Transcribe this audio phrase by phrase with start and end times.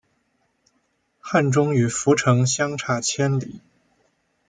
[1.19, 3.61] 汉中与涪城相差千里。